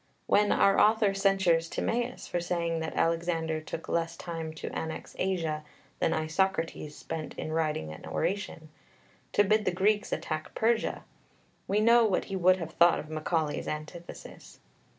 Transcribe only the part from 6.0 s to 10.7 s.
Isocrates spent in writing an oration, to bid the Greeks attack